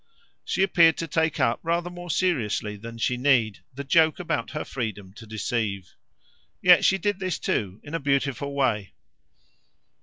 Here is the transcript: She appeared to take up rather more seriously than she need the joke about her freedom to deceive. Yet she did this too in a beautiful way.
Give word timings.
She 0.43 0.63
appeared 0.63 0.97
to 0.97 1.07
take 1.07 1.39
up 1.39 1.59
rather 1.61 1.91
more 1.91 2.09
seriously 2.09 2.75
than 2.75 2.97
she 2.97 3.17
need 3.17 3.59
the 3.71 3.83
joke 3.83 4.19
about 4.19 4.49
her 4.49 4.65
freedom 4.65 5.13
to 5.13 5.27
deceive. 5.27 5.93
Yet 6.59 6.83
she 6.83 6.97
did 6.97 7.19
this 7.19 7.37
too 7.37 7.79
in 7.83 7.93
a 7.93 7.99
beautiful 7.99 8.55
way. 8.55 8.93